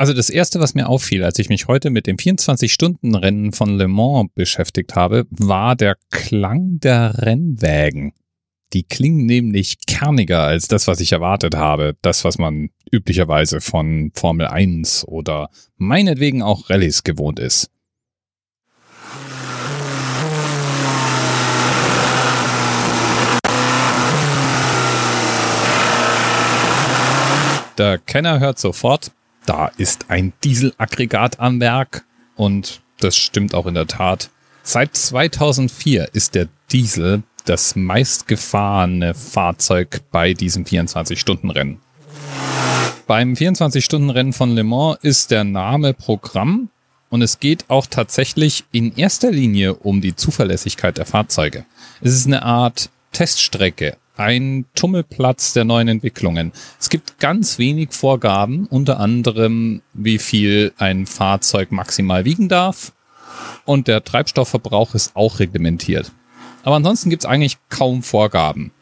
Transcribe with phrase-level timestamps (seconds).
[0.00, 3.86] Also das Erste, was mir auffiel, als ich mich heute mit dem 24-Stunden-Rennen von Le
[3.86, 8.14] Mans beschäftigt habe, war der Klang der Rennwägen.
[8.72, 11.98] Die klingen nämlich kerniger als das, was ich erwartet habe.
[12.00, 17.70] Das, was man üblicherweise von Formel 1 oder meinetwegen auch Rallyes gewohnt ist.
[27.76, 29.12] Der Kenner hört sofort,
[29.46, 32.04] da ist ein Dieselaggregat am Werk
[32.36, 34.30] und das stimmt auch in der Tat.
[34.62, 41.80] Seit 2004 ist der Diesel das meistgefahrene Fahrzeug bei diesem 24-Stunden-Rennen.
[43.06, 46.68] Beim 24-Stunden-Rennen von Le Mans ist der Name Programm
[47.08, 51.64] und es geht auch tatsächlich in erster Linie um die Zuverlässigkeit der Fahrzeuge.
[52.00, 56.52] Es ist eine Art Teststrecke, ein Tummelplatz der neuen Entwicklungen.
[56.78, 62.92] Es gibt ganz wenig Vorgaben, unter anderem, wie viel ein Fahrzeug maximal wiegen darf.
[63.64, 66.12] Und der Treibstoffverbrauch ist auch reglementiert.
[66.62, 68.72] Aber ansonsten gibt es eigentlich kaum Vorgaben.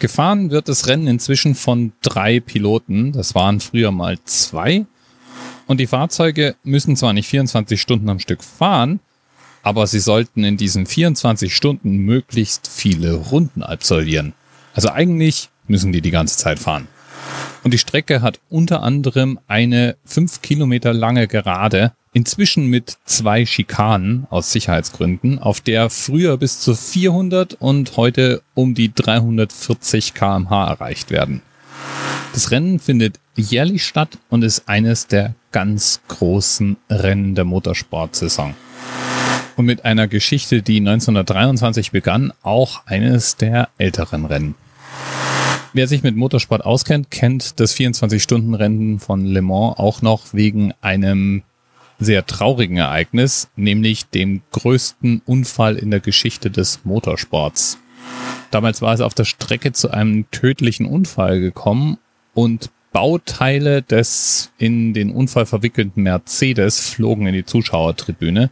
[0.00, 3.12] Gefahren wird das Rennen inzwischen von drei Piloten.
[3.12, 4.84] Das waren früher mal zwei.
[5.66, 9.00] Und die Fahrzeuge müssen zwar nicht 24 Stunden am Stück fahren,
[9.62, 14.34] aber sie sollten in diesen 24 Stunden möglichst viele Runden absolvieren.
[14.74, 16.88] Also eigentlich müssen die die ganze Zeit fahren.
[17.62, 24.26] Und die Strecke hat unter anderem eine fünf Kilometer lange Gerade, inzwischen mit zwei Schikanen
[24.30, 31.10] aus Sicherheitsgründen, auf der früher bis zu 400 und heute um die 340 kmh erreicht
[31.10, 31.42] werden.
[32.32, 38.54] Das Rennen findet jährlich statt und ist eines der ganz großen Rennen der Motorsportsaison.
[39.62, 44.56] Und mit einer Geschichte, die 1923 begann, auch eines der älteren Rennen.
[45.72, 51.44] Wer sich mit Motorsport auskennt, kennt das 24-Stunden-Rennen von Le Mans auch noch wegen einem
[52.00, 57.78] sehr traurigen Ereignis, nämlich dem größten Unfall in der Geschichte des Motorsports.
[58.50, 61.98] Damals war es auf der Strecke zu einem tödlichen Unfall gekommen
[62.34, 68.50] und Bauteile des in den Unfall verwickelten Mercedes flogen in die Zuschauertribüne,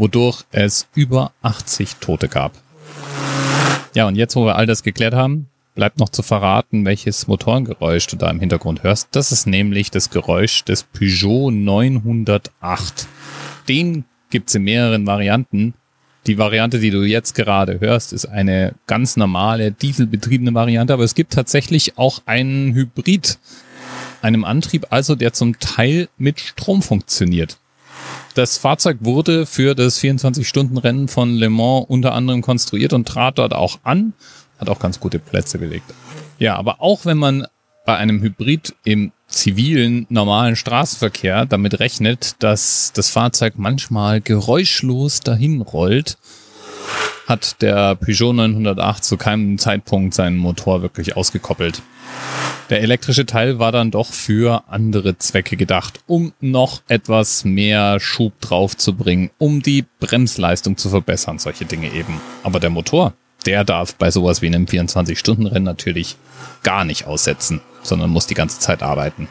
[0.00, 2.52] wodurch es über 80 Tote gab.
[3.94, 8.06] Ja, und jetzt, wo wir all das geklärt haben, bleibt noch zu verraten, welches Motorengeräusch
[8.06, 9.08] du da im Hintergrund hörst.
[9.12, 13.06] Das ist nämlich das Geräusch des Peugeot 908.
[13.68, 15.74] Den gibt's in mehreren Varianten.
[16.26, 21.14] Die Variante, die du jetzt gerade hörst, ist eine ganz normale dieselbetriebene Variante, aber es
[21.14, 23.38] gibt tatsächlich auch einen Hybrid,
[24.22, 27.58] einem Antrieb also, der zum Teil mit Strom funktioniert.
[28.34, 33.54] Das Fahrzeug wurde für das 24-Stunden-Rennen von Le Mans unter anderem konstruiert und trat dort
[33.54, 34.12] auch an
[34.60, 35.92] hat auch ganz gute Plätze belegt.
[36.38, 37.46] Ja, aber auch wenn man
[37.86, 45.62] bei einem Hybrid im zivilen, normalen Straßenverkehr damit rechnet, dass das Fahrzeug manchmal geräuschlos dahin
[45.62, 46.18] rollt,
[47.30, 51.80] hat der Peugeot 908 zu keinem Zeitpunkt seinen Motor wirklich ausgekoppelt.
[52.68, 58.38] Der elektrische Teil war dann doch für andere Zwecke gedacht, um noch etwas mehr Schub
[58.40, 62.20] draufzubringen, um die Bremsleistung zu verbessern, solche Dinge eben.
[62.42, 63.14] Aber der Motor,
[63.46, 66.16] der darf bei sowas wie einem 24-Stunden-Rennen natürlich
[66.62, 69.28] gar nicht aussetzen, sondern muss die ganze Zeit arbeiten.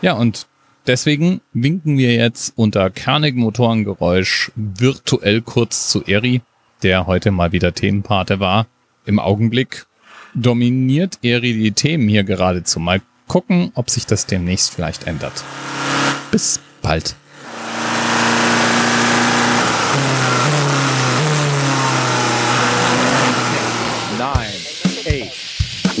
[0.00, 0.46] Ja, und
[0.86, 6.40] deswegen winken wir jetzt unter kernigem Motorengeräusch virtuell kurz zu Eri,
[6.82, 8.66] der heute mal wieder Themenpate war.
[9.04, 9.86] Im Augenblick
[10.34, 12.80] dominiert Eri die Themen hier geradezu.
[12.80, 15.44] Mal gucken, ob sich das demnächst vielleicht ändert.
[16.30, 17.16] Bis bald.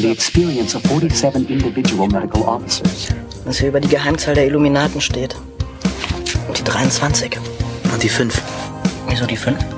[0.00, 3.08] the experience of 47 individual medical officers.
[3.44, 5.36] Was hier über die Geheimzahl der Illuminaten steht.
[6.46, 7.36] Und die 23.
[7.92, 8.40] Und die 5.
[9.08, 9.77] Wieso die 5?